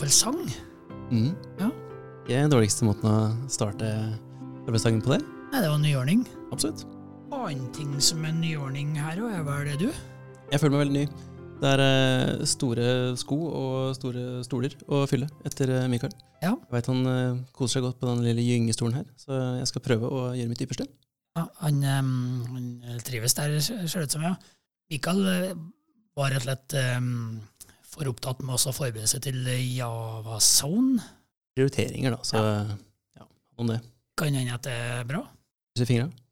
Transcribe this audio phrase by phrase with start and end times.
[0.00, 0.38] Iallfall sang.
[1.12, 1.32] Mm.
[1.60, 1.66] Ja.
[2.24, 3.16] Ikke den dårligste måten å
[3.52, 3.88] starte
[4.64, 5.18] arbeidsdagen på det.
[5.50, 6.22] Nei, det var nyordning.
[6.54, 6.86] Absolutt.
[7.36, 9.90] Annen ting som er nyordning her òg, er vel det du?
[10.54, 11.26] Jeg føler meg veldig ny.
[11.60, 12.86] Det er eh, store
[13.20, 16.16] sko og store stoler å fylle etter eh, Mikael.
[16.40, 16.54] Ja.
[16.54, 19.84] Jeg veit han eh, koser seg godt på den lille gyngestolen her, så jeg skal
[19.84, 20.88] prøve å gjøre mitt ypperste.
[21.36, 22.72] Ja, han, han
[23.04, 24.32] trives der, ser det ut som, ja.
[24.88, 25.26] Mikael
[26.16, 27.10] var rett og slett em,
[27.90, 29.42] for opptatt med å forberede seg til
[29.74, 31.02] Java Zone.
[31.58, 32.42] Prioriteringer, da, så
[33.18, 33.26] ja,
[33.58, 33.80] om det.
[34.20, 35.24] Kan hende at det er bra.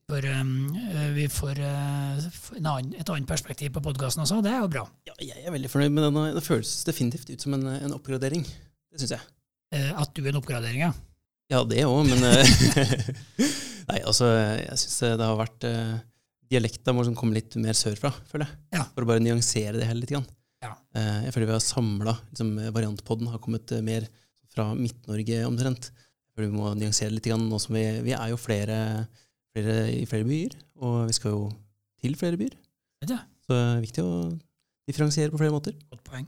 [0.09, 4.55] For em, eh, vi får uh, en annen, et annet perspektiv på podkasten også, det
[4.55, 4.85] er jo bra.
[5.09, 6.21] Ja, jeg er veldig fornøyd med den.
[6.39, 8.47] Det føles definitivt ut som en, en oppgradering.
[8.89, 9.27] Det syns jeg.
[9.75, 10.95] Uh, At du er en oppgradering, ja.
[11.53, 12.25] Ja, det òg, men
[13.89, 15.95] Nei, altså, jeg syns det har vært uh,
[16.49, 18.61] Dialekta må liksom komme litt mer sørfra, føler jeg.
[18.79, 18.89] Ja.
[18.95, 20.13] For å bare nyansere det hele litt.
[20.17, 20.29] Grann.
[20.65, 20.73] Ja.
[20.99, 24.09] Eh, jeg føler vi har samla liksom, Variantpodden har kommet eh, mer
[24.51, 25.91] fra Midt-Norge omtrent.
[25.93, 28.79] Jeg føler vi må nyansere litt, grann, nå som vi, vi er jo flere,
[29.55, 31.45] flere i flere byer, og vi skal jo
[32.03, 32.57] til flere byer.
[33.07, 33.21] Ja.
[33.47, 34.13] Så det er viktig å
[34.89, 35.77] differensiere på flere måter.
[35.93, 36.27] Godt poeng.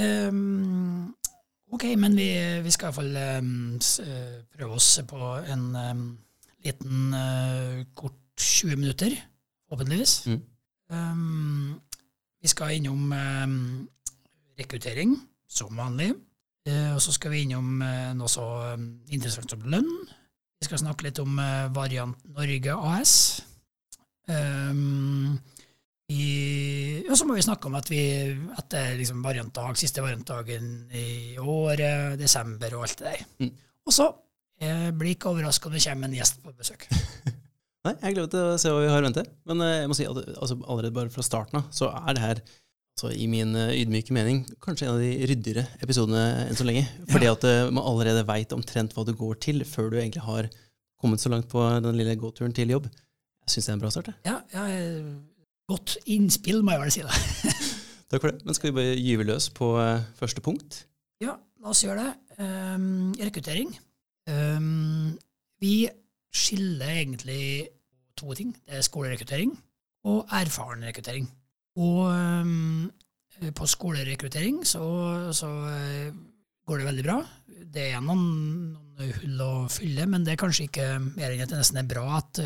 [0.00, 1.10] Um,
[1.72, 2.30] ok, men vi,
[2.64, 3.78] vi skal iallfall um,
[4.54, 6.04] prøve oss på en um,
[6.66, 9.16] liten uh, kort 20 minutter,
[9.68, 10.14] forhåpentligvis.
[10.30, 10.40] Mm.
[10.90, 11.80] Ehm,
[12.40, 13.56] vi skal innom em,
[14.58, 15.14] rekruttering,
[15.50, 16.12] som vanlig.
[16.68, 18.46] Eh, og så skal vi innom eh, noe så
[19.12, 19.88] interessant som lønn.
[20.60, 23.14] Vi skal snakke litt om eh, Variant Norge AS.
[24.30, 25.38] Um,
[26.10, 30.02] i, og så må vi snakke om at, vi, etter det er liksom variantdag, siste
[30.04, 33.24] variantdagen i året, desember og alt det der.
[33.42, 33.52] Mm.
[33.86, 34.10] Og så
[34.60, 36.84] blir ikke overraska om det kommer en gjest på besøk.
[37.86, 39.22] Nei, jeg gleder meg til å se hva vi har å vente.
[39.48, 42.24] Men eh, jeg må si at altså, allerede bare fra starten av så er det
[42.24, 46.66] her altså, i min eh, ydmyke mening kanskje en av de ryddigere episodene enn så
[46.68, 46.82] lenge.
[47.08, 50.50] Fordi at eh, man allerede veit omtrent hva du går til, før du egentlig har
[51.00, 52.90] kommet så langt på den lille gåturen til jobb.
[53.46, 54.12] Jeg syns det er en bra start.
[54.28, 54.66] Ja, ja,
[55.70, 57.06] godt innspill, må jeg vel si.
[57.06, 57.54] da.
[58.12, 58.44] Takk for det.
[58.44, 59.70] Men skal vi bare gyve løs på
[60.18, 60.82] første punkt?
[61.24, 62.12] Ja, la oss gjøre det.
[62.40, 63.72] Um, rekruttering.
[64.28, 65.16] Um,
[65.62, 65.88] vi
[66.30, 67.68] skiller egentlig
[68.18, 68.54] to ting.
[68.66, 69.52] Det er skolerekruttering
[70.10, 71.26] og erfaren rekruttering.
[71.80, 72.90] Og um,
[73.56, 74.84] på skolerekruttering så,
[75.36, 76.14] så uh,
[76.66, 77.18] går det veldig bra.
[77.70, 78.24] Det er noen,
[78.74, 81.90] noen hull å fylle, men det er kanskje ikke mer enn at det nesten er
[81.90, 82.42] bra at,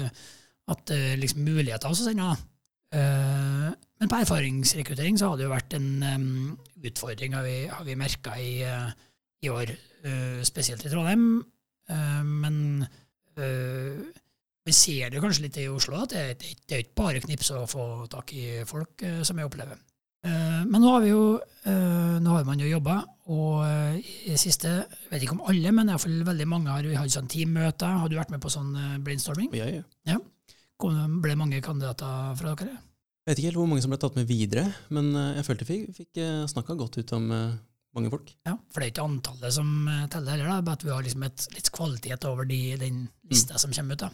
[0.75, 2.43] at uh, liksom muligheter også sender.
[2.95, 7.87] Uh, men på erfaringsrekruttering så har det jo vært en um, utfordring, har vi, har
[7.87, 8.61] vi merka i,
[9.45, 9.71] i år,
[10.45, 11.39] spesielt i Trondheim.
[12.29, 12.85] Men
[13.37, 17.51] vi ser det kanskje litt i Oslo, at det, det, det er ikke bare knips
[17.53, 19.81] å få tak i folk, uh, som jeg opplever.
[20.25, 21.25] Uh, men nå har vi jo
[21.65, 22.95] nå har man jo jobba,
[23.33, 23.65] og
[23.99, 27.13] i det siste, jeg vet ikke om alle, men iallfall veldig mange har vi hatt
[27.13, 27.99] sånn teammøter.
[28.03, 28.71] Har du vært med på sånn
[29.05, 29.49] brainstorming?
[29.57, 29.85] Ja, ja.
[30.09, 30.19] ja.
[31.25, 32.77] Ble mange kandidater fra dere?
[33.25, 35.65] Jeg vet ikke helt hvor mange som ble tatt med videre, men eh, jeg følte
[35.65, 36.19] vi fikk, fikk
[36.53, 37.55] snakka godt ut om eh,
[37.97, 38.31] mange folk.
[38.47, 41.05] Ja, for det er ikke antallet som eh, teller heller, da, bare at vi har
[41.07, 44.07] liksom et, litt kvalitet over de, den lista som kommer ut.
[44.07, 44.11] da.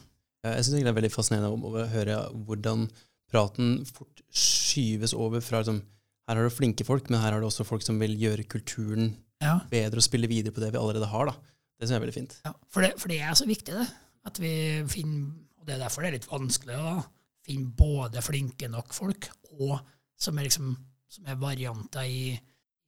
[0.50, 2.18] Jeg syns det er veldig fascinerende å høre
[2.48, 2.86] hvordan
[3.30, 5.82] praten fort skyves over fra liksom,
[6.30, 9.12] her har du flinke folk, men her har du også folk som vil gjøre kulturen
[9.42, 11.30] Ja, bedre og spille videre på det vi allerede har.
[11.30, 11.34] da.
[11.76, 12.36] Det syns jeg er veldig fint.
[12.44, 12.52] ja.
[12.68, 13.86] For, det, for det er så viktig, det.
[14.28, 14.52] At vi
[14.92, 15.30] finner,
[15.60, 16.94] og det er derfor det er litt vanskelig å
[17.46, 19.78] finne både flinke nok folk og
[20.20, 20.74] som er, liksom,
[21.08, 22.34] som er varianter i,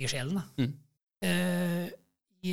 [0.01, 0.37] i sjelen.
[0.37, 0.45] da.
[0.61, 0.75] Mm.
[1.23, 1.89] Eh,
[2.43, 2.53] i,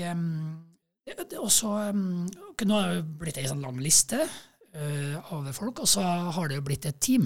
[1.09, 5.81] det, det em, ok, nå har det blitt ei sånn lang liste eh, av folk,
[5.81, 7.25] og så har det jo blitt et team.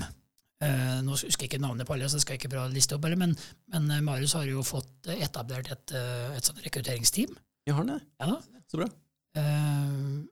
[0.64, 2.96] Eh, nå husker jeg ikke navnet på alle, så jeg skal ikke prøve å liste
[2.96, 3.36] opp, eller, men,
[3.74, 5.96] men Marius har jo fått etablert et,
[6.38, 7.36] et sånt rekrutteringsteam.
[7.68, 8.00] Jeg har det.
[8.24, 8.38] Ja da.
[8.72, 8.88] Så bra.
[9.38, 10.24] Uh,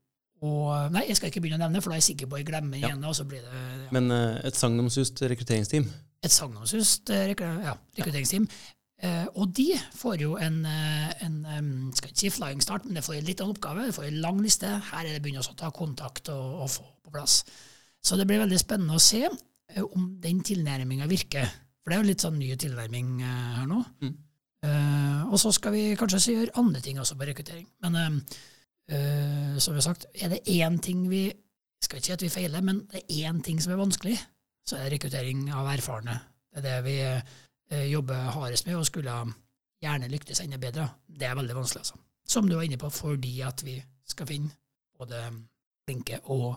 [0.42, 2.42] og Nei, jeg skal ikke begynne å nevne, for da er jeg sikker på at
[2.42, 2.90] jeg glemmer Ja.
[2.90, 3.04] igjen.
[3.06, 5.86] Og så blir det ja, Men uh, et sagnomsust rekrutteringsteam.
[6.24, 8.48] et sagnomsust uh, rekru- ja, rekrutteringsteam.
[9.01, 9.68] Eh, og de
[9.98, 13.50] får jo en, eh, en skal ikke si flying start, men det får en liten
[13.50, 13.88] oppgave.
[13.88, 14.69] Det får en lang liste.
[14.92, 17.42] Her er det begynner å ta kontakt og, og få på plass.
[18.01, 21.50] Så det blir veldig spennende å se eh, om den tilnærminga virker.
[21.81, 23.81] For det er jo litt sånn ny tilnærming her nå.
[24.06, 24.18] Mm.
[24.62, 27.65] Eh, og så skal vi kanskje gjøre andre ting også på rekruttering.
[27.81, 28.18] Men eh,
[28.94, 31.25] eh, som vi har sagt, er det én ting vi
[31.81, 34.19] skal ikke si at vi feiler, men det er én ting som er vanskelig,
[34.68, 36.19] så er det rekruttering av erfarne.
[36.51, 36.98] Det er det vi
[37.72, 39.14] jobber hardest med, og skulle
[39.82, 40.90] gjerne lyktes enda bedre.
[41.08, 42.02] Det er veldig vanskelig, altså.
[42.28, 44.52] Som du var inne på, fordi at vi skal finne
[45.00, 45.24] både
[45.88, 46.54] flinke og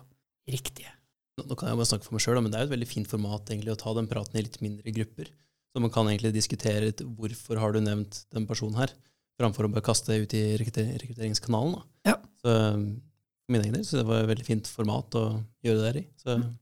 [0.50, 0.92] riktige.
[1.40, 3.10] Nå kan jeg bare snakke for meg sjøl, men det er jo et veldig fint
[3.10, 5.32] format egentlig å ta den praten i litt mindre grupper.
[5.74, 8.92] Så man kan egentlig diskutere litt hvorfor har du nevnt den personen her.
[9.40, 11.74] framfor å bare kaste det ut i rekrutteringskanalen.
[11.74, 12.12] Da.
[12.12, 12.18] Ja.
[12.38, 15.24] Så for min egen del så det var et veldig fint format å
[15.64, 16.04] gjøre det der i.
[16.20, 16.52] Så åpen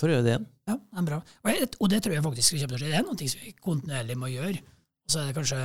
[0.00, 0.48] for å gjøre det igjen.
[0.70, 1.18] Ja, det er bra.
[1.42, 2.90] Og, jeg, og det tror jeg faktisk kommer til å skje.
[2.92, 4.62] Det er noe som vi kontinuerlig må gjøre.
[5.02, 5.60] Og så er det kanskje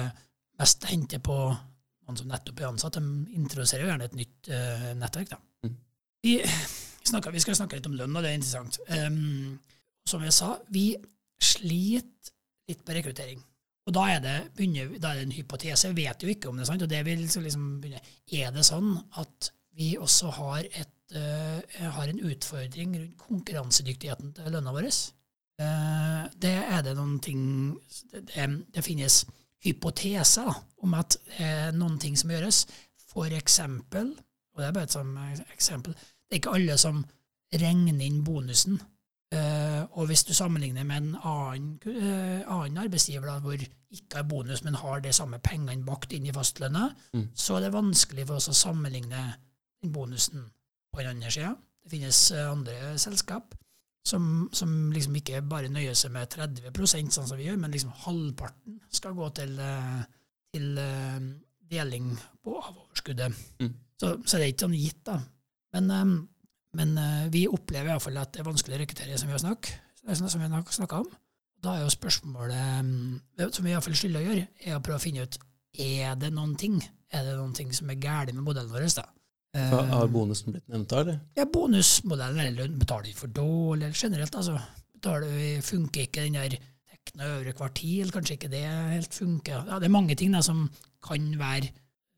[0.57, 2.99] mest å hente på noen som nettopp er ansatt.
[2.99, 5.33] De introduserer jo gjerne et nytt uh, nettverk.
[5.33, 5.39] Da.
[5.67, 5.75] Mm.
[6.25, 6.33] Vi,
[7.11, 8.79] snakker, vi skal snakke litt om lønn, og det er interessant.
[8.89, 9.57] Um,
[10.07, 10.89] som jeg sa, vi
[11.43, 12.33] sliter
[12.67, 13.43] litt på rekruttering.
[13.87, 15.87] Og da er det, begynner, da er det en hypotese.
[15.87, 16.83] Jeg vet jo ikke om det er sant.
[16.83, 18.01] og det vil så liksom begynne.
[18.35, 18.89] Er det sånn
[19.21, 24.87] at vi også har, et, eh, har en utfordring rundt konkurransedyktigheten til lønna vår?
[24.87, 27.43] Eh, det er det noen ting
[28.11, 29.25] Det, det, finnes
[29.65, 30.51] hypoteser
[30.83, 32.65] om at det er noen ting som gjøres.
[33.07, 34.11] For eksempel,
[34.53, 37.05] og det er bare et sånt eksempel, det er ikke alle som
[37.53, 38.77] regner inn bonusen.
[39.31, 41.79] Eh, og hvis du sammenligner med en annen,
[42.47, 46.35] annen arbeidsgiver da, hvor ikke har bonus, men har de samme pengene bakt inn i
[46.35, 47.29] fastlønna, Mm.
[47.35, 49.35] så er det vanskelig for oss å sammenligne
[49.81, 50.51] den bonusen
[50.97, 51.53] på den andre sida.
[51.83, 53.55] Det finnes eh, andre selskap
[54.07, 57.93] som, som liksom ikke bare nøyer seg med 30% sånn som vi gjør, men liksom
[58.05, 60.01] halvparten skal gå til, eh,
[60.55, 61.27] til eh,
[61.73, 62.13] deling
[62.43, 63.43] på av overskuddet.
[63.61, 63.75] Mm.
[63.97, 65.19] Så, så det er ikke sånn gitt, da.
[65.75, 66.19] Men,
[66.77, 66.91] men
[67.33, 71.09] vi opplever iallfall at det er vanskelig å rekruttere, som vi har snakka om.
[71.61, 72.93] Da er jo spørsmålet,
[73.51, 75.39] som vi iallfall skylder å gjøre, er å prøve å finne ut
[75.77, 76.79] er det noen ting
[77.13, 78.87] er det noen ting som er galt med modellen vår.
[78.97, 79.05] da?
[79.55, 81.19] Eh, Har har bonusen blitt nevnt da, eller?
[81.37, 84.57] ja, bonusmodellen eller betaler vi for dårlig, eller generelt, altså.
[84.97, 86.57] Betaler vi, funker ikke den der
[86.91, 89.63] tekna øvre kvartil, kanskje ikke det helt funker.
[89.69, 90.65] Ja, det er mange ting da, som
[91.07, 91.69] kan være,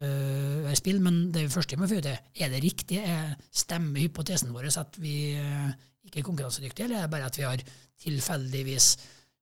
[0.02, 3.36] øh, være spill, men det første vi må finne ut er, er det riktig, er,
[3.52, 5.70] stemmer hypotesen vår at vi øh,
[6.06, 7.64] ikke er konkurransedyktige, eller er det bare at vi har
[8.00, 8.98] tilfeldigvis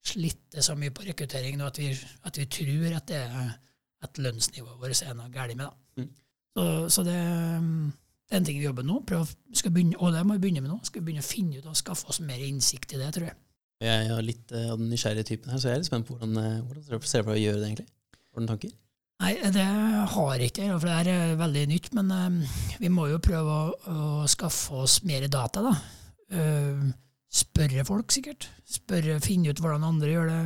[0.08, 1.90] slitt så mye på rekruttering nå at vi,
[2.26, 3.24] at vi tror at det
[4.04, 5.66] at lønnsnivået vårt er noe galt med.
[5.66, 6.02] da.
[6.04, 6.10] Mm.
[6.58, 7.18] Så, så det,
[8.26, 10.64] det er en ting vi jobber nå, prøv, skal begynne, og det må vi begynne
[10.64, 10.80] med nå.
[10.88, 13.38] Skal vi begynne å finne ut og skaffe oss mer innsikt i det, tror jeg.
[13.86, 16.16] Jeg er litt eh, av den nysgjerrige typen her, så jeg er litt spent på
[16.16, 17.90] hvordan, eh, hvordan ser du for deg å gjøre det, egentlig?
[18.34, 18.74] Hvordan tanker?
[19.22, 19.68] Nei, det
[20.14, 21.92] har jeg ikke, for det er veldig nytt.
[21.98, 22.42] Men um,
[22.82, 25.76] vi må jo prøve å, å skaffe oss mer data, da.
[26.34, 26.90] Uh,
[27.34, 28.50] spørre folk, sikkert.
[28.66, 30.44] Spørre, Finne ut hvordan andre gjør det.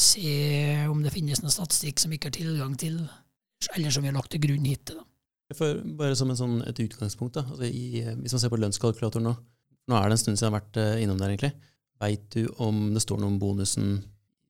[0.00, 0.34] Se
[0.88, 3.00] om det finnes noe statistikk som vi ikke har tilgang til,
[3.76, 5.00] eller som vi har lagt til grunn hittil.
[5.00, 5.08] da.
[5.58, 7.44] For bare som sånn, et utgangspunkt, da.
[7.48, 9.36] Altså i, eh, hvis man ser på lønnskalkulatoren nå
[9.90, 11.72] Nå er det en stund siden jeg har vært eh, innom der, egentlig.
[11.98, 13.96] Veit du om det står noe om bonusen?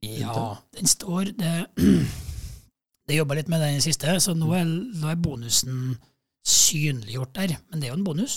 [0.05, 1.53] Ja, den står Det,
[3.09, 5.95] det jobba litt med den siste, så nå er, nå er bonusen
[6.45, 7.57] synliggjort der.
[7.71, 8.37] Men det er jo en bonus.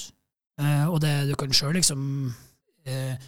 [0.61, 2.01] Eh, og det, du kan sjøl liksom
[2.87, 3.27] eh,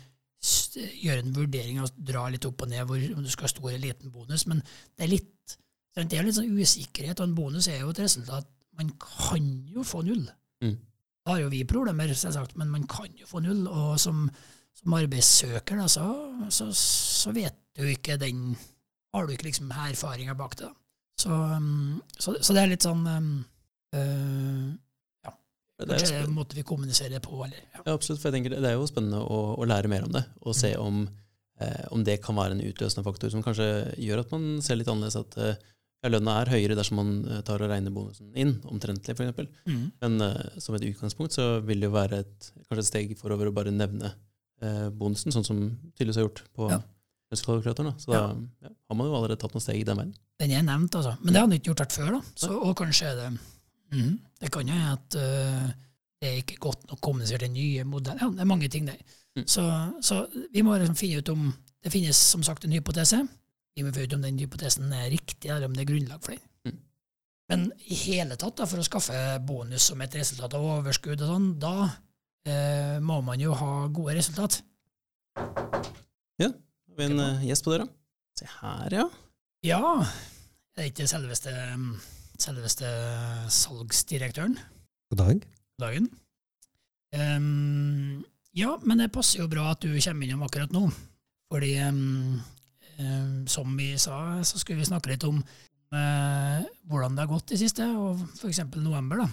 [1.02, 3.72] gjøre en vurdering og dra litt opp og ned hvor, om du skal ha stor
[3.72, 4.48] eller liten bonus.
[4.48, 5.58] Men det er litt
[5.98, 8.46] det er litt sånn usikkerhet, og en bonus er jo et resultat.
[8.78, 10.26] Man kan jo få null.
[10.64, 10.78] Mm.
[11.26, 13.66] Da har jo vi problemer, selvsagt, men man kan jo få null.
[13.68, 14.26] Og som,
[14.78, 16.08] som arbeidssøker, da, så,
[16.54, 18.56] så, så vet du ikke den
[19.14, 20.70] Har du ikke liksom erfaringa bak det.
[20.70, 20.76] da.
[21.18, 23.30] Så, um, så, så det er litt sånn um,
[23.98, 24.68] øh,
[25.26, 26.58] Det Kanskje det er spennende.
[26.58, 27.82] vi kommuniserer på, eller ja.
[27.82, 30.14] ja, absolutt, for jeg tenker det det er jo spennende å, å lære mer om
[30.14, 31.04] det, og se om,
[31.62, 33.68] eh, om det kan være en utløsende faktor som kanskje
[34.02, 35.60] gjør at man ser litt annerledes at eh,
[36.04, 39.50] ja, lønna er høyere dersom man eh, tar og regner bonusen inn, omtrentlig f.eks.
[39.66, 39.86] Mm.
[40.04, 43.50] Men uh, som et utgangspunkt så vil det jo være et, kanskje et steg forover
[43.50, 45.64] å bare nevne uh, bonusen, sånn som
[45.98, 46.80] tydeligvis har gjort på Ja.
[47.34, 47.98] lønnskalkulatoren.
[48.00, 50.14] Så da ja, har man jo allerede tatt noen steg i den veien.
[50.38, 51.16] Den er nevnt, altså.
[51.24, 52.22] Men det hadde ikke gjort vært før, da.
[52.46, 54.14] Så, og kanskje er det mm,
[54.44, 55.68] Det kan jo hende at uh,
[56.22, 58.22] det er ikke godt nok kommunisert den nye modellen.
[58.22, 59.02] Ja, det er mange ting der.
[59.38, 59.46] Mm.
[59.50, 59.66] Så,
[60.02, 60.24] så
[60.54, 61.50] vi må liksom finne ut om
[61.84, 63.20] Det finnes som sagt en hypotese.
[63.78, 66.42] Vi må ikke om den hypotesen er riktig, eller om det er grunnlag for den.
[66.66, 66.80] Mm.
[67.52, 71.30] Men i hele tatt, da, for å skaffe bonus som et resultat av overskudd og
[71.30, 71.76] sånn, da
[72.50, 74.58] eh, må man jo ha gode resultat.
[76.98, 77.86] Har vi en eh, gjest på døra?
[78.40, 79.04] Se her, ja.
[79.66, 79.82] Ja,
[80.74, 81.52] det er ikke selveste,
[82.42, 82.90] selveste
[83.54, 84.58] salgsdirektøren
[85.14, 85.46] God dag.
[85.78, 86.08] på dagen.
[87.14, 88.26] Um,
[88.58, 90.88] ja, men det passer jo bra at du kommer innom akkurat nå.
[91.54, 92.40] Fordi ehm,
[93.48, 95.38] som vi sa, så skulle vi snakke litt om
[95.94, 98.64] eh, hvordan det har gått i siste, og f.eks.
[98.76, 99.24] november.
[99.24, 99.30] da.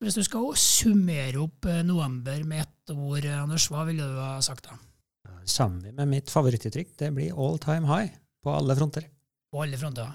[0.00, 4.16] Hvis du skal summere opp eh, november med ett ord, eh, Anders, hva ville du
[4.20, 4.78] ha sagt da?
[5.44, 6.94] Sammen med mitt favorittuttrykk.
[7.00, 8.12] Det blir all time high
[8.44, 9.06] på alle fronter.
[9.50, 10.12] På alle fronter.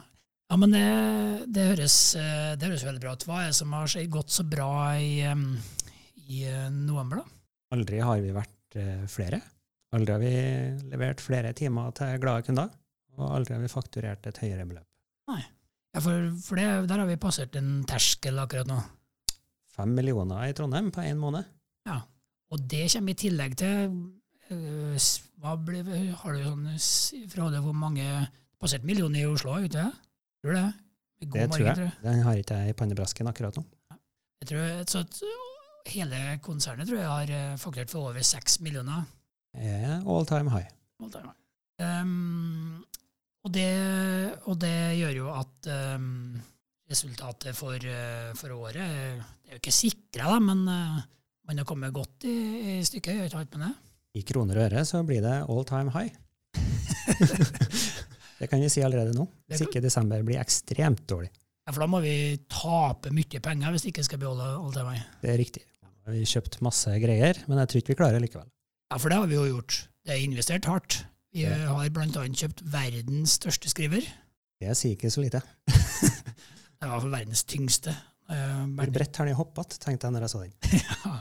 [0.50, 0.86] Ja, men det,
[1.50, 3.26] det, høres, det høres veldig bra ut.
[3.26, 4.70] Hva er det som har gått så bra
[5.02, 5.26] i,
[6.30, 7.42] i eh, november, da?
[7.76, 8.78] Aldri har vi vært
[9.10, 9.40] flere.
[9.96, 10.34] Aldri har vi
[10.92, 12.70] levert flere timer til glade kunder.
[13.16, 14.88] Og aldri har vi fakturert et høyere beløp.
[15.96, 18.82] Ja, for, for det, der har vi passert en terskel akkurat nå.
[19.76, 21.48] Fem millioner i Trondheim på én måned.
[21.88, 22.02] Ja.
[22.52, 23.94] Og det kommer i tillegg til
[24.52, 25.06] øh,
[25.44, 25.84] hva ble,
[26.20, 26.68] Har du sånn
[27.32, 28.06] fra det hvor mange
[28.62, 29.56] passert millioner i Oslo?
[29.64, 29.88] Ute?
[30.44, 30.68] Tror du det?
[31.26, 31.96] God Det tror margin, jeg.
[32.04, 33.64] Den har ikke jeg i pannebrasken akkurat nå.
[34.44, 35.04] Jeg tror, så
[35.90, 39.08] hele konsernet tror jeg har eh, fakturert for over seks millioner.
[39.56, 40.68] Det er all time high.
[41.80, 42.84] Um,
[43.46, 43.72] og, det,
[44.50, 46.38] og det gjør jo at um,
[46.90, 51.00] resultatet for, eh, for året Det er jo ikke sikra, da, men eh,
[51.46, 52.36] man har kommet godt i,
[52.76, 53.34] i stykket.
[53.34, 53.76] Har ikke med det.
[54.16, 56.10] I kroner og øre så blir det all time high.
[58.40, 59.28] det kan vi si allerede nå.
[59.52, 61.30] Hvis ikke desember blir ekstremt dårlig.
[61.66, 62.16] Ja, for da må vi
[62.50, 65.06] tape mye penger hvis ikke skal beholde all time high.
[65.22, 65.66] Det er riktig.
[66.06, 68.50] Vi har kjøpt masse greier, men jeg tror ikke vi klarer det likevel.
[68.94, 69.84] Ja, for det har vi jo gjort.
[70.06, 71.04] Det er investert hardt.
[71.36, 74.06] Vi eh, har blant annet kjøpt verdens største skriver.
[74.62, 75.42] Det sier ikke så lite.
[76.80, 77.92] Det var for verdens tyngste.
[78.32, 80.56] Eh, Hvor bredt har den hoppet, tenkte jeg når jeg så den.
[81.06, 81.18] Ja.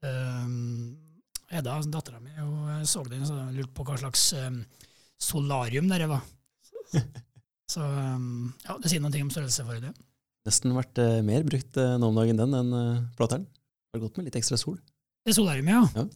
[0.00, 0.94] Um,
[1.52, 4.62] Edda, dattera mi, hun så den og lurte på hva slags um,
[5.20, 6.22] solarium det var.
[7.70, 9.90] Så um, ja, det sier noe om størrelse for det.
[10.48, 13.44] Nesten vært eh, mer brukt eh, nå om dagen den enn uh, plateren.
[13.92, 14.78] Har gått med litt ekstra sol.
[15.22, 15.82] Det er solarium, ja.
[15.98, 16.06] Ja.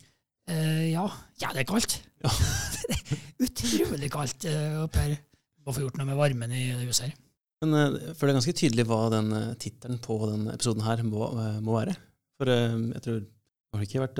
[0.51, 1.05] Eh, ja.
[1.41, 1.99] ja, det er kaldt.
[2.25, 2.33] Ja.
[2.85, 5.19] det er utrolig kaldt uh, oppe her.
[5.65, 7.19] Må få gjort noe med varmen i det huset her.
[7.65, 11.05] Men uh, for det er ganske tydelig hva den uh, tittelen på denne episoden her
[11.07, 11.31] må,
[11.65, 11.97] må være.
[12.41, 14.19] For jeg tror Du har ikke vært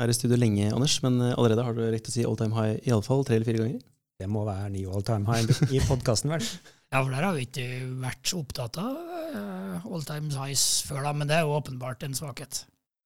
[0.00, 2.80] her i studio lenge, Anders, men allerede har du rett å si all time high
[2.88, 3.84] iallfall tre eller fire ganger.
[4.16, 6.44] Det må være ny all time high i podkasten, vel.
[6.86, 7.64] Ja, for der har vi ikke
[7.98, 8.94] vært så opptatt av
[9.34, 12.60] uh, all time highs før, da, men det er jo åpenbart en svakhet.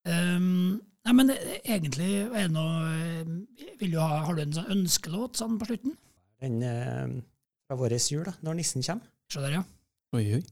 [0.04, 0.76] Um,
[1.06, 3.34] nei, men egentlig er det noe eh,
[3.80, 5.96] vil du ha, Har du en sånn ønskelåt sånn på slutten?
[6.40, 7.18] Den eh,
[7.68, 9.06] fra vår jul, da, når nissen kommer.
[9.30, 9.62] Se der, ja.
[10.16, 10.42] Oi, oi.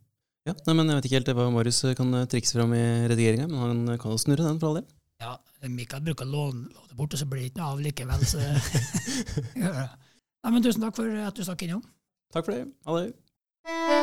[0.48, 3.48] Ja, nei, men Jeg vet ikke helt hva Marius eh, kan trikse fram i redigeringa,
[3.50, 4.88] men han kan jo snurre den for all del.
[5.24, 5.36] ja.
[5.66, 8.20] Mikael bruker å låne låne det bort, og så blir det ikke noe av likevel.
[8.30, 8.38] Så
[9.58, 9.88] gjør det.
[10.44, 11.82] Nei, men tusen takk for at du stakk innom.
[12.30, 12.68] Takk for det.
[12.86, 13.97] Ha det.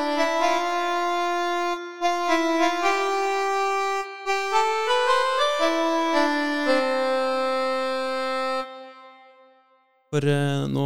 [10.15, 10.84] For uh, nå,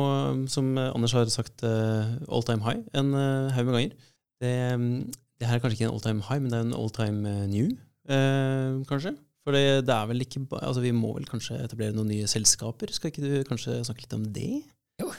[0.50, 4.08] som eh, Anders har sagt, uh, all time high en uh, haug med ganger.
[4.42, 6.78] Det, mm, det her er kanskje ikke en all time high, men det er en
[6.80, 7.68] all time eh, new,
[8.10, 9.14] eh, kanskje.
[9.44, 12.92] For det, det er vel ikke Altså, vi må vel kanskje etablere noen nye selskaper?
[12.96, 14.64] Skal ikke du kanskje snakke litt om det?
[15.00, 15.12] Jo.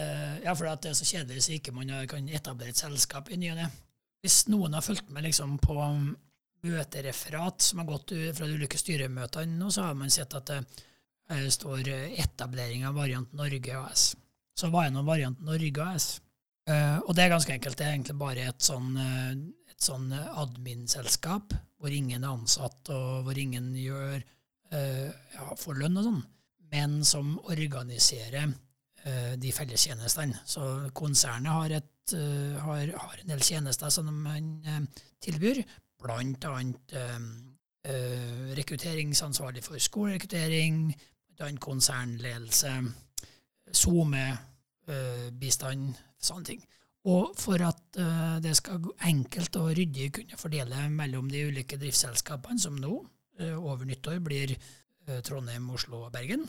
[0.00, 3.52] ja, for det er så kjedelig hvis ikke man kan etablere et selskap i ny
[3.52, 3.68] og ne.
[4.24, 6.10] Hvis noen har fulgt med liksom på um,
[6.66, 10.82] møtereferat som har gått fra de ulike styremøtene, så har man sett at eh,
[11.30, 14.14] står eh, 'etablering av Variant Norge AS'.
[14.56, 16.20] Så hva er nå Variant Norge AS?
[16.68, 17.78] Eh, og det er ganske enkelt.
[17.78, 19.32] Det er egentlig bare et sånn, eh,
[19.72, 24.18] et sånn eh, admin-selskap hvor ingen er ansatt, og hvor ingen gjør
[24.72, 26.24] eh, ja, får lønn og sånn,
[26.74, 28.52] men som organiserer
[29.04, 30.42] eh, de fellestjenestene.
[30.44, 35.62] Så konsernet har, et, eh, har, har en del tjenester som man eh, tilbyr,
[36.00, 37.16] blant annet eh,
[37.88, 40.92] eh, rekrutteringsansvarlig for skolerekruttering,
[41.40, 42.74] blant konsernledelse,
[43.80, 46.62] SoMe-bistand, sånne ting.
[47.08, 51.78] Og for at eh, det skal gå enkelt og ryddig kunne fordele mellom de ulike
[51.80, 52.98] driftsselskapene, som nå,
[53.40, 56.44] eh, over nyttår, blir eh, Trondheim, Oslo og Bergen,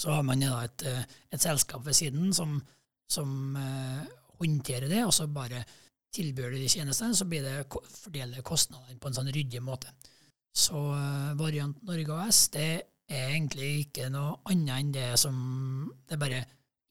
[0.00, 1.02] så har man da et, eh,
[1.34, 2.54] et selskap ved siden som,
[3.10, 4.06] som eh,
[4.38, 5.64] håndterer det, og så bare
[6.14, 9.90] tilbyr de tjenestene, så blir det fordeler fordele kostnadene på en sånn ryddig måte.
[10.54, 12.70] Så eh, Variant Norge AS det
[13.10, 15.36] er egentlig ikke noe annet enn det som
[16.08, 16.44] Det bare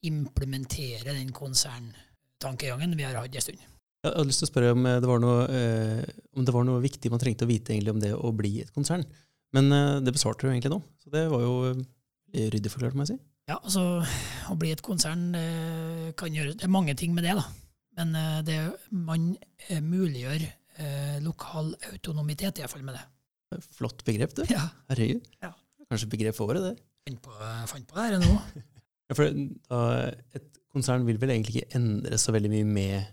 [0.06, 3.60] implementerer den konserntankegangen vi har hatt en stund.
[4.00, 6.64] Jeg hadde lyst til å spørre om eh, det var noe, eh, om det var
[6.64, 9.04] noe viktig man trengte å vite egentlig om det å bli et konsern.
[9.56, 13.04] Men eh, det besvarte du egentlig nå, så det var jo eh, ryddig forklart, må
[13.04, 13.18] jeg si.
[13.50, 13.82] Ja, altså
[14.52, 17.44] å bli et konsern det kan gjøre Det er mange ting med det, da.
[17.98, 18.58] Men eh, det,
[18.94, 19.34] man
[19.68, 20.48] muliggjør
[21.20, 23.02] lokal autonomitet, iallfall med det.
[23.76, 24.46] Flott begrep, du.
[24.48, 25.26] Ja, Herregud.
[25.42, 25.50] Ja.
[25.90, 26.88] Kanskje begrep for året, det.
[27.08, 27.36] fant på,
[27.70, 28.34] fant på det her nå.
[29.10, 29.78] Ja, for da,
[30.38, 33.08] et konsern vil vel egentlig ikke endre så veldig mye med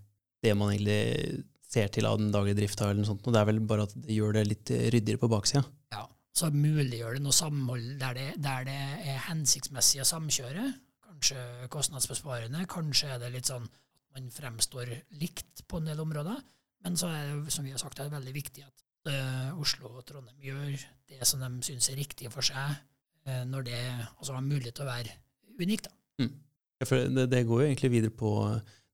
[0.45, 3.25] det man egentlig ser til av den daglige drifta, eller noe sånt.
[3.25, 5.63] Og det er vel bare at det gjør det litt ryddigere på baksida.
[5.95, 6.03] Ja,
[6.37, 8.77] så muliggjør det noe samhold der det, der det
[9.09, 10.67] er hensiktsmessig å samkjøre.
[11.07, 11.41] Kanskje
[11.73, 16.37] kostnadsbesparende, kanskje er det litt sånn at man fremstår likt på en del områder.
[16.85, 19.91] Men så er det, som vi har sagt, det er veldig viktig at eh, Oslo
[19.97, 22.79] og Trondheim gjør det som de syns er riktig for seg,
[23.27, 23.83] eh, når det
[24.17, 25.15] altså har mulighet til å være
[25.57, 25.89] unikt.
[25.89, 25.93] da.
[26.77, 28.31] Ja, det, det går jo egentlig videre på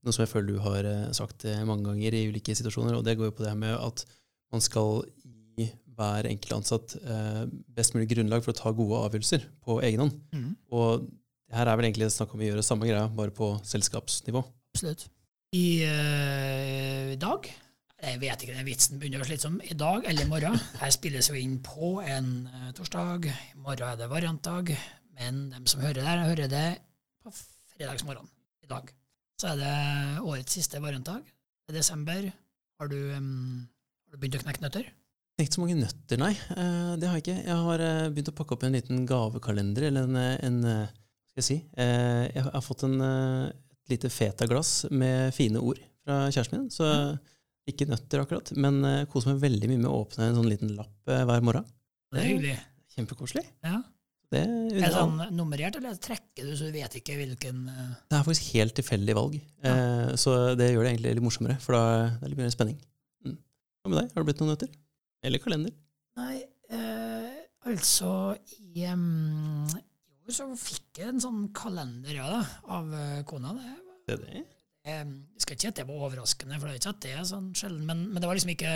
[0.03, 3.05] noe som jeg føler du har eh, sagt eh, mange ganger i ulike situasjoner, og
[3.07, 4.05] det går jo på det med at
[4.53, 7.43] man skal gi hver enkelt ansatt eh,
[7.75, 10.17] best mulig grunnlag for å ta gode avgjørelser på egen hånd.
[10.35, 10.53] Mm.
[10.75, 11.07] Og
[11.53, 14.41] her er vel egentlig snakk om å gjøre samme greia, bare på selskapsnivå.
[14.73, 15.05] Absolutt.
[15.53, 17.47] I eh, dag
[18.03, 19.61] Jeg vet ikke, den vitsen begynner å slitsom.
[19.63, 20.57] I dag eller i morgen.
[20.81, 23.29] Her spilles jo inn på en eh, torsdag.
[23.31, 24.73] I morgen er det variantdag.
[25.15, 26.65] Men dem som hører der, hører det
[27.23, 27.31] på
[27.71, 28.27] fredagsmorgen
[28.65, 28.91] i dag.
[29.39, 29.77] Så er det
[30.19, 31.23] årets siste variantdag.
[31.63, 32.27] Det er desember.
[32.81, 33.63] Har du, um,
[34.03, 34.91] har du begynt å knekke nøtter?
[35.39, 36.35] Ikke så mange nøtter, nei.
[36.35, 37.39] Eh, det har jeg ikke.
[37.39, 40.63] Jeg har eh, begynt å pakke opp en liten gavekalender, eller en, en
[41.31, 46.59] Skal jeg si Jeg har fått en, et lite fetaglass med fine ord fra kjæresten
[46.59, 46.73] min.
[46.73, 46.89] Så
[47.69, 48.51] ikke nøtter, akkurat.
[48.59, 51.43] Men jeg koser meg veldig mye med å åpne en sånn liten lapp uh, hver
[51.45, 51.67] morgen.
[52.13, 52.55] Det er hyggelig.
[52.93, 53.43] Kjempekoselig.
[53.65, 53.79] Ja.
[54.33, 57.91] Det, Er det sånn nummerert, eller trekker du så du vet ikke hvilken uh...
[58.09, 61.59] det er faktisk helt tilfeldig valg, eh, så det gjør det egentlig litt morsommere.
[61.61, 62.79] For da er det er litt mer spenning.
[63.27, 63.35] Mm.
[63.37, 64.09] Hva med deg?
[64.09, 64.73] Har det blitt noen nøtter?
[65.23, 65.75] Eller kalender?
[66.17, 66.39] Nei,
[67.69, 68.09] altså
[68.73, 72.41] i um, Jo, så fikk jeg en sånn kalender ja, da,
[72.79, 72.89] av
[73.29, 73.53] kona.
[73.59, 73.77] Det,
[74.09, 74.43] Det er det.
[74.83, 77.27] Jeg skal ikke si at det var overraskende, for det er ikke at det er
[77.29, 78.71] sånn sjelden, men, men det var liksom ikke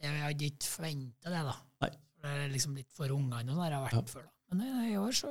[0.00, 1.54] Jeg hadde ikke forventa det, da.
[1.84, 1.90] Nei.
[2.20, 4.02] Det er liksom litt for ungene og sånn der jeg har vært Ja.
[4.14, 4.32] før, da.
[4.50, 5.30] Men eh, i år så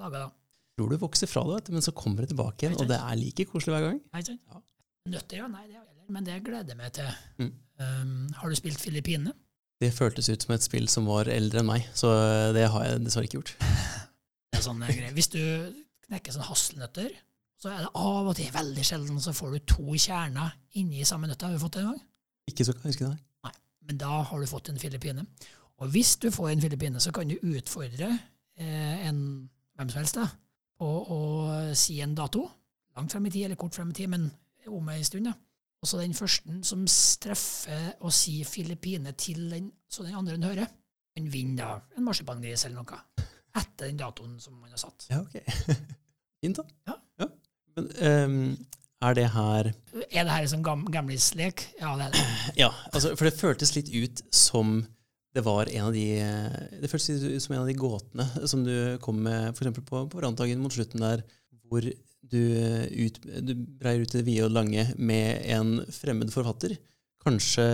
[0.00, 0.30] laga da.
[0.76, 3.46] Tror du vokser fra det, men så kommer det tilbake igjen, og det er like
[3.50, 4.00] koselig hver gang.
[4.14, 4.42] Nei, sant?
[4.50, 4.60] Ja.
[5.14, 5.46] Nøtter, ja.
[5.50, 7.10] Nei, det gjelder, heller, men det gleder jeg meg til.
[7.40, 7.50] Mm.
[7.80, 9.32] Um, har du spilt Filippinene?
[9.80, 12.10] Det føltes ut som et spill som var eldre enn meg, så
[12.52, 13.54] det har jeg dessverre ikke gjort.
[14.50, 15.14] Det er sånne greier.
[15.16, 15.40] Hvis du
[16.08, 17.12] knekker sånne hasselnøtter,
[17.60, 21.28] så er det av og til veldig sjelden så får du to kjerner inni samme
[21.28, 21.50] nøtta.
[21.50, 22.04] Har du fått det en gang?
[22.48, 23.18] Ikke så kan jeg huske det.
[23.44, 23.52] nei.
[23.88, 25.26] Men da har du fått en filippine.
[25.80, 28.08] Og hvis du får en filippine, så kan du utfordre
[28.56, 29.20] eh, en
[29.76, 30.26] hvem som helst da,
[30.84, 31.20] og, å
[31.76, 32.46] si en dato.
[32.96, 34.26] Langt frem i tid, eller kort frem i tid, men
[34.68, 35.28] om ei stund.
[35.28, 35.36] da.
[35.80, 36.84] Og så den første som
[37.24, 40.68] treffer å si Filippine til den, så den andre hører,
[41.16, 43.26] den vinner da en marsipangris eller noe.
[43.56, 45.08] Etter den datoen som man har satt.
[45.10, 45.40] Ja, ok.
[46.40, 46.64] Fint, da.
[46.88, 46.98] Ja.
[47.80, 48.66] Men um,
[49.00, 51.64] er det her Er det her en sånn gam gamlislek?
[51.80, 52.24] Ja, det er det.
[52.66, 54.82] Ja, altså, for det føltes litt ut som
[55.30, 56.06] det var en av de
[56.82, 59.72] Det føltes ut som en av de gåtene som du kom med f.eks.
[59.78, 61.22] på, på branndagen mot slutten der,
[61.70, 61.86] hvor
[62.30, 62.42] du,
[63.06, 66.76] ut, du breier ut det vide og lange med en fremmed forfatter.
[67.20, 67.66] Kanskje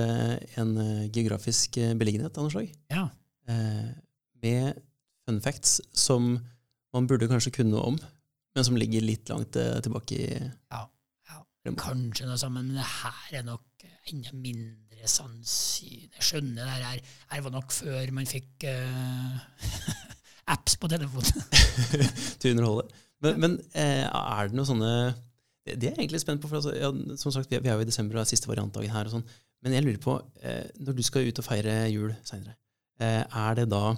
[0.58, 2.70] en eh, geografisk eh, beliggenhet av noe slag.
[2.92, 3.06] Ja.
[3.48, 3.88] Eh,
[4.42, 4.80] med
[5.26, 6.36] fun facts som
[6.94, 7.98] man burde kanskje kunne noe om,
[8.56, 10.28] men som ligger litt langt eh, tilbake i
[10.72, 10.84] ja.
[11.74, 16.12] Kanskje noe sammen, men det her er nok enda mindre sannsynlig.
[16.14, 17.00] Jeg skjønner det her.
[17.32, 19.40] Her var nok før man fikk uh,
[20.54, 21.42] apps på telefonen.
[22.40, 22.86] til å underholde.
[23.24, 24.90] Men, men eh, er det noe sånne
[25.66, 26.50] Det, er jeg egentlig spent på.
[26.50, 29.08] For altså, ja, som sagt, vi er, jo i desember og er siste variantdagen her.
[29.08, 29.26] og sånn.
[29.64, 32.54] Men jeg lurer på, eh, når du skal ut og feire jul seinere,
[33.02, 33.96] eh, er det da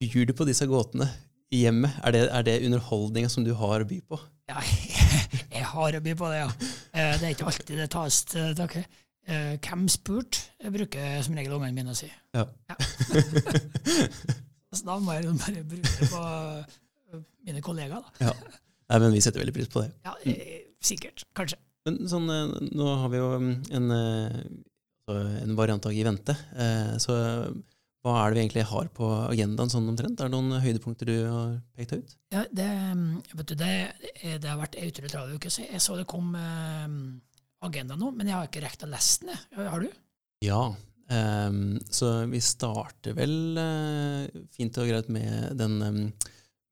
[0.00, 1.04] Byr du på disse gåtene
[1.50, 1.98] i hjemmet?
[2.06, 4.18] Er det, er det underholdninga som du har å by på?
[4.50, 4.62] Ja,
[5.56, 6.50] jeg har å by på det, ja.
[6.92, 8.84] Eh, Det er ikke alltid det tas til takke.
[9.30, 10.40] Eh, Hvem spurt?
[10.62, 12.10] Jeg bruker som regel ungene mine å si.
[12.36, 12.46] Ja.
[14.70, 18.06] Så da må jeg bare bruke det på eh, mine kollegaer.
[18.20, 18.34] Da.
[18.90, 19.90] Nei, men vi setter veldig pris på det.
[20.06, 20.14] Ja,
[20.82, 21.26] sikkert.
[21.36, 21.58] Kanskje.
[21.86, 22.30] Men sånn,
[22.76, 26.34] nå har vi jo en, en, variant av i vente.
[27.02, 27.14] Så
[28.02, 30.20] hva er det vi egentlig har på agendaen sånn omtrent?
[30.24, 32.14] Er det noen høydepunkter du har pekt ut?
[32.32, 32.68] Ja, det,
[33.36, 33.72] vet du, det,
[34.40, 35.50] det har vært utrolig travel uke.
[35.52, 36.86] så Jeg så det kom eh,
[37.68, 39.42] agenda nå, men jeg har ikke rekt å lese den.
[39.68, 39.90] Har du?
[40.46, 40.62] Ja.
[41.12, 46.00] ehm, så vi starter vel eh, fint og greit med, den, ehm,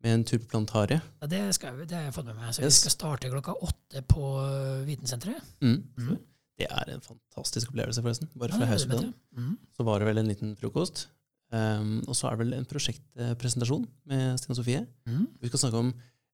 [0.00, 1.04] med en tur på planetariet.
[1.20, 2.54] Ja, det, skal, vi- det har jeg fått med meg.
[2.56, 2.78] Så Yes.
[2.80, 5.44] Vi skal starte klokka åtte på eh, Vitensenteret.
[5.60, 5.82] Mm.
[5.98, 6.16] Mm.
[6.58, 8.32] Det er en fantastisk opplevelse, forresten.
[8.34, 9.12] Bare fra Ja, jeg.
[9.36, 9.52] Mhm.
[9.76, 11.04] Så var det vel en liten frokost.
[11.52, 14.82] Ehm, og så er det vel en prosjektpresentasjon med Stine Sofie.
[15.08, 15.24] Mm.
[15.40, 15.92] Vi skal snakke om,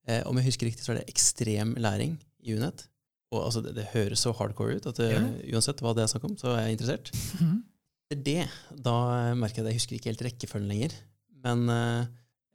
[0.08, 2.86] eh, om jeg husker riktig, så er det ekstrem læring i UNET.
[3.34, 6.10] Og altså, det, det høres så hardcore ut at det, Gjør uansett hva det er
[6.12, 7.12] snakk om, så er jeg interessert.
[7.40, 7.62] Mhm.
[8.04, 8.42] Etter det,
[8.84, 8.94] da
[9.34, 10.92] merker jeg at jeg husker ikke helt rekkefølgen lenger.
[11.44, 12.04] Men eh,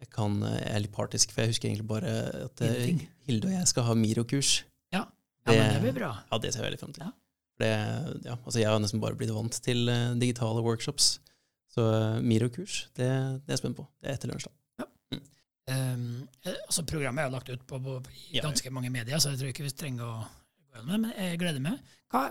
[0.04, 2.12] jeg, kan, jeg er litt partisk, for jeg husker egentlig bare
[2.46, 4.52] at eh, Hilde og jeg skal ha Miro-kurs.
[4.94, 5.06] Ja,
[5.48, 6.12] men Det- blir bra.
[6.32, 7.04] Ja, det ser jeg veldig frem til.
[7.08, 7.12] Ja.
[7.60, 7.72] Det,
[8.30, 11.18] ja, altså jeg har nesten bare blitt vant til eh, digitale workshops.
[11.70, 13.86] Så uh, Miro-kurs, det, det er jeg spent på.
[14.02, 14.56] Det er etter lunsj, da.
[15.70, 18.00] Um, eh, altså Programmet er lagt ut på, på,
[18.32, 18.46] i Ja.
[18.48, 20.98] ganske mange medier, så jeg tror ikke vi trenger å gå gjennom det.
[21.04, 21.92] Men jeg gleder meg.
[22.10, 22.24] Hva,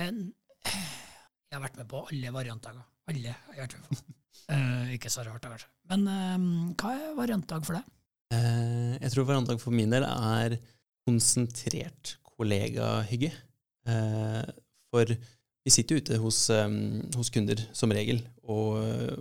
[0.00, 0.22] en,
[0.64, 2.86] jeg har vært med på alle variantdager.
[3.10, 4.16] Alle jeg vært med på.
[4.50, 5.68] Eh, ikke så rart, kanskje.
[5.90, 6.46] Men um,
[6.80, 7.92] hva er variantdag for deg?
[8.32, 10.56] Uh, jeg tror variantdag for min del er
[11.06, 13.30] konsentrert kollegahygge.
[13.88, 14.46] Uh,
[14.90, 15.12] for
[15.66, 16.78] vi sitter jo ute hos, um,
[17.16, 19.18] hos kunder som regel, og eh,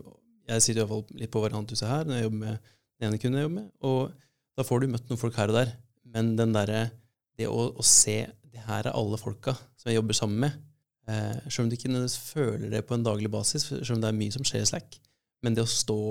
[0.50, 3.20] jeg sitter i hvert fall litt på varianthuset her når jeg jobber med den ene
[3.22, 5.76] kunden jeg jobber med, og da får du møtt noen folk her og der,
[6.10, 6.88] men den derre
[7.40, 10.58] det å, å se det her er alle folka som jeg jobber sammen med,
[11.12, 14.10] eh, selv om du ikke nødvendigvis føler det på en daglig basis, selv om det
[14.12, 15.00] er mye som skjer i Slack,
[15.46, 16.02] men det å stå,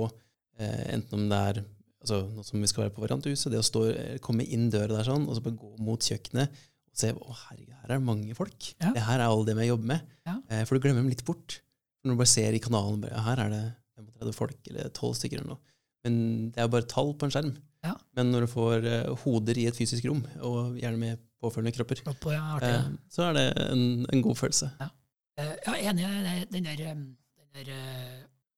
[0.60, 1.62] eh, enten om det er
[2.00, 4.96] altså, nå som vi skal være på varianthuset, det å stå, eh, komme inn døra
[4.96, 6.64] der sånn, og så bare gå mot kjøkkenet
[6.98, 8.72] og se å herregud, her er det mange folk.
[8.82, 8.90] Ja.
[8.96, 10.14] Det her er alle dem jeg jobber med.
[10.26, 10.34] Ja.
[10.50, 11.60] Eh, for du glemmer dem litt bort.
[12.02, 13.62] Når du bare ser i kanalen bare, ja, her er det
[13.98, 15.76] 35 folk, eller 12 stykker eller noe.
[16.06, 16.18] Men
[16.54, 17.54] det er bare tall på en skjerm.
[17.86, 17.94] Ja.
[18.18, 22.02] Men når du får eh, hoder i et fysisk rom, og gjerne med påfølgende kropper,
[22.10, 24.72] Oppå, ja, eh, så er det en, en god følelse.
[24.80, 24.94] Jeg
[25.38, 26.02] Ja, enig.
[26.02, 26.46] i.
[26.50, 26.96] Den der, eh,
[27.38, 28.16] den der uh,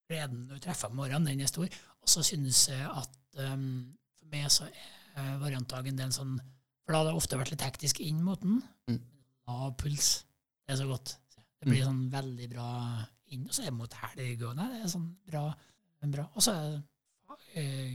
[0.09, 1.69] gleden du treffer om morgenen, den er stor.
[2.01, 4.65] Og så synes jeg at um, for meg så
[5.13, 6.39] er variantdagen det en sånn
[6.85, 8.61] For da hadde det ofte vært litt hektisk inn mot den.
[8.89, 9.01] Mm.
[9.49, 10.13] Lav puls.
[10.65, 11.15] Det er så godt.
[11.61, 12.69] Det blir sånn veldig bra
[13.33, 13.45] inn.
[13.45, 15.43] Og så er det mot helg Nei, det er sånn bra.
[16.01, 16.25] bra.
[16.33, 16.79] Og så er det
[17.61, 17.91] eh,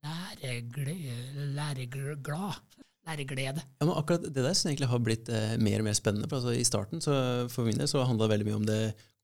[0.00, 1.20] læreglad.
[3.10, 3.62] Læreglede.
[3.80, 6.28] Ja, men akkurat det der synes jeg egentlig har blitt eh, mer og mer spennende.
[6.30, 7.14] For altså, I starten så
[7.52, 8.80] for min del så handla det veldig mye om det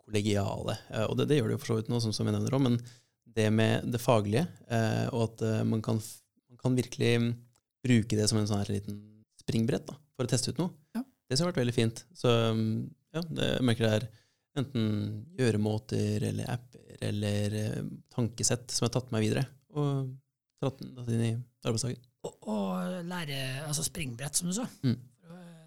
[0.07, 0.79] kollegiale.
[0.93, 2.57] Eh, og det, det gjør det jo for så vidt nå, som, som jeg nevner
[2.57, 2.79] òg, men
[3.37, 6.01] det med det faglige, eh, og at eh, man, kan,
[6.49, 7.33] man kan virkelig mm,
[7.87, 9.01] bruke det som en sånn her liten
[9.41, 11.03] springbrett da, for å teste ut noe, Ja.
[11.31, 12.05] det har vært veldig fint.
[12.19, 12.71] Så mm,
[13.17, 14.09] ja, det, jeg merker det er
[14.57, 14.87] enten
[15.39, 17.83] gjøremåter eller apper eller eh,
[18.15, 19.43] tankesett som har tatt meg videre,
[19.77, 20.15] og
[20.65, 21.35] tatt tatt inn i
[21.67, 22.01] arbeidsdagen.
[22.25, 24.65] Og, og lære altså springbrett, som du sa.
[24.83, 24.97] Mm.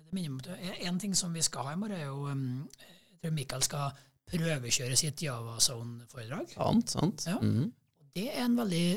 [0.09, 2.65] Det minner meg om En ting som vi skal ha i morgen, er jo um,
[3.13, 6.55] Jeg tror Mikael skal prøvekjøre sitt Javazone-foredrag.
[6.55, 7.27] Sant, sant.
[7.29, 7.37] Ja.
[7.41, 7.69] Mhm.
[8.17, 8.87] Det er en veldig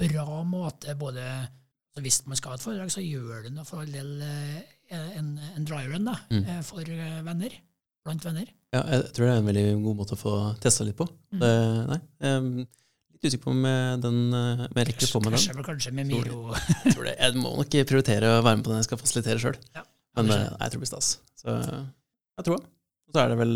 [0.00, 1.22] bra måte både
[1.94, 4.62] så Hvis man skal ha et foredrag, så gjør du for all del eh,
[5.18, 6.44] en, en dry run da, Mm.
[6.50, 7.52] eh, for eh, venner.
[8.04, 8.48] Blant venner.
[8.74, 11.06] Ja, jeg tror det er en veldig god måte å få testa litt på.
[11.32, 11.38] Mm.
[11.40, 11.52] Det,
[11.92, 12.48] nei, er
[13.14, 15.44] litt usikker på om jeg, den, om jeg rekker på med den.
[15.60, 16.40] Vel kanskje med Miro.
[16.58, 19.40] Jeg, tror det, jeg må nok prioritere å være med på den jeg skal fasilitere
[19.46, 19.60] sjøl.
[19.78, 19.86] Ja,
[20.18, 21.12] Men nei, jeg tror det blir stas.
[21.40, 22.68] Så jeg tror det.
[23.08, 23.54] Og så er det vel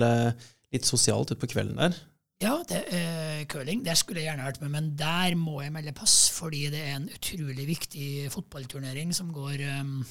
[0.78, 1.98] litt sosialt utpå kvelden der.
[2.38, 3.80] Ja, det er curling.
[3.82, 6.94] det skulle jeg gjerne vært med, men der må jeg melde pass, fordi det er
[6.94, 10.04] en utrolig viktig fotballturnering som går, um,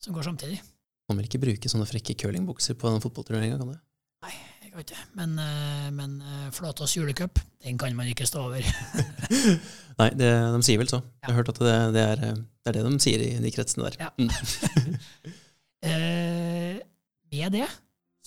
[0.00, 0.62] som går samtidig.
[1.08, 3.76] Man vil ikke bruke sånne frekke curlingbukser på den fotballturneringa, kan du?
[4.68, 5.04] Jeg vet ikke.
[5.18, 8.64] Men, uh, men uh, Flatås julecup, den kan man ikke stå over.
[10.00, 11.02] Nei, det, de sier vel så.
[11.20, 13.88] Jeg har hørt at det, det, er, det er det de sier i de kretsene
[13.88, 14.06] der.
[14.06, 14.10] Ja.
[14.16, 15.32] Mm.
[15.92, 16.80] er
[17.32, 17.68] med det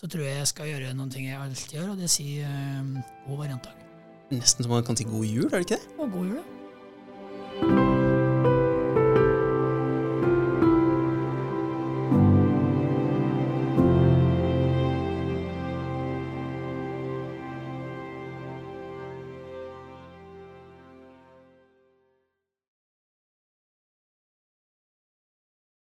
[0.01, 2.97] så tror jeg jeg skal gjøre noen ting jeg alltid gjør, og det sier uh,
[3.27, 3.77] god variantdag.
[4.33, 5.95] Nesten som man kan si god jul, er det ikke det?
[5.99, 7.90] Og god jul, ja.